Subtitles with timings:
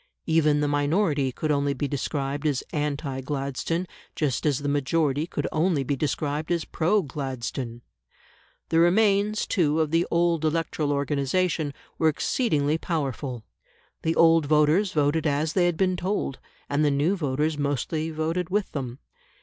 [0.25, 3.85] Even the minority could only be described as anti Gladstone,
[4.15, 7.83] just as the majority could only be described as pro Gladstone.
[8.69, 13.43] The remains, too, of the old electoral organisation were exceedingly powerful;
[14.01, 18.49] the old voters voted as they had been told, and the new voters mostly voted
[18.49, 18.97] with them.